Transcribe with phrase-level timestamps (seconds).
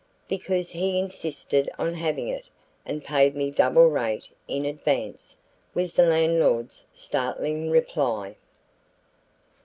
[0.27, 2.45] "Because he insisted on having it
[2.87, 5.37] and paid me double rate in advance,"
[5.75, 8.35] was the landlord's startling reply.